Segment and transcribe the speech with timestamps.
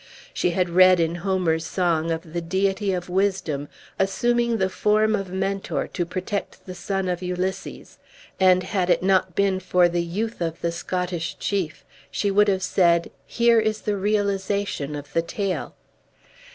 [0.33, 3.67] She had read, in Homer's song, of the deity of wisdom
[3.99, 7.99] assuming the form of Mentor to protect the son of Ulysses,
[8.39, 12.63] and had it not been for the youth of the Scottish chief, she would have
[12.63, 15.75] said, here is the realization of the tale.